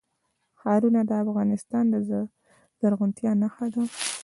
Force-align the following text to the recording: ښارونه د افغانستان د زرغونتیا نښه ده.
ښارونه 0.59 1.01
د 1.09 1.11
افغانستان 1.23 1.85
د 1.89 1.95
زرغونتیا 2.79 3.31
نښه 3.41 3.65
ده. 3.73 3.83